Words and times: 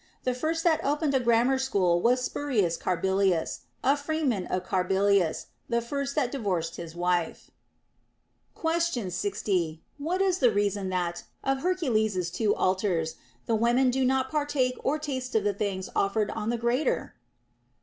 The 0.23 0.33
first 0.33 0.63
that 0.63 0.83
opened 0.83 1.13
a 1.13 1.19
grammar 1.19 1.59
school 1.59 2.01
was 2.01 2.23
Spurius 2.23 2.75
Carbi 2.75 3.09
lius, 3.13 3.59
a 3.83 3.95
freeman 3.95 4.47
of 4.47 4.63
Carbilius, 4.65 5.45
the 5.69 5.79
first 5.79 6.15
that 6.15 6.31
divorced 6.31 6.77
his 6.77 6.95
wife. 6.95 7.51
THE 8.55 8.61
ROMAN 8.63 8.79
QUESTIONS. 8.79 9.21
237 9.21 9.79
Question 9.79 9.81
60. 10.01 10.03
What 10.03 10.21
is 10.23 10.39
the 10.39 10.49
reason 10.51 10.89
that, 10.89 11.25
of 11.43 11.59
Hercules's 11.61 12.31
two 12.31 12.55
altars, 12.55 13.17
the 13.45 13.53
women 13.53 13.91
do 13.91 14.03
not 14.03 14.31
partake 14.31 14.73
or 14.83 14.97
taste 14.97 15.35
of 15.35 15.43
the 15.43 15.53
things 15.53 15.87
offered 15.95 16.31
on 16.31 16.49
the 16.49 16.57
greater 16.57 17.13